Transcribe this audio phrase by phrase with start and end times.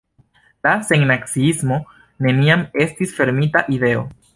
[0.67, 1.79] La sennaciismo
[2.29, 4.07] neniam estis fermita ideo.